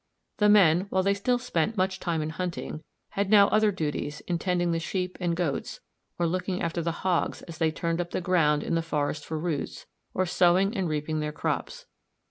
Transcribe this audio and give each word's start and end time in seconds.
]The 0.39 0.49
men, 0.49 0.87
while 0.89 1.03
they 1.03 1.13
still 1.13 1.37
spent 1.37 1.77
much 1.77 1.99
time 1.99 2.23
in 2.23 2.31
hunting, 2.31 2.81
had 3.09 3.29
now 3.29 3.49
other 3.49 3.71
duties 3.71 4.19
in 4.21 4.39
tending 4.39 4.71
the 4.71 4.79
sheep 4.79 5.15
and 5.21 5.35
goats, 5.35 5.79
or 6.17 6.25
looking 6.25 6.59
after 6.59 6.81
the 6.81 6.91
hogs 7.05 7.43
as 7.43 7.59
they 7.59 7.69
turned 7.69 8.01
up 8.01 8.09
the 8.09 8.19
ground 8.19 8.63
in 8.63 8.73
the 8.73 8.81
forest 8.81 9.23
for 9.23 9.37
roots, 9.37 9.85
or 10.15 10.25
sowing 10.25 10.75
and 10.75 10.89
reaping 10.89 11.19
their 11.19 11.31
crops. 11.31 11.85